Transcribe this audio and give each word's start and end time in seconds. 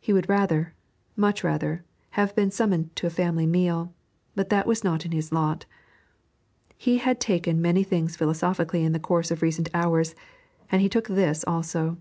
He 0.00 0.14
would 0.14 0.30
rather, 0.30 0.72
much 1.14 1.44
rather, 1.44 1.84
have 2.12 2.34
been 2.34 2.50
summoned 2.50 2.96
to 2.96 3.06
a 3.06 3.10
family 3.10 3.44
meal, 3.44 3.92
but 4.34 4.48
that 4.48 4.66
was 4.66 4.82
not 4.82 5.02
his 5.02 5.30
lot. 5.30 5.66
He 6.78 6.96
had 6.96 7.20
taken 7.20 7.60
many 7.60 7.82
things 7.82 8.16
philosophically 8.16 8.82
in 8.82 8.92
the 8.92 8.98
course 8.98 9.30
of 9.30 9.42
recent 9.42 9.68
hours, 9.74 10.14
and 10.72 10.80
he 10.80 10.88
took 10.88 11.08
this 11.08 11.44
also. 11.46 11.98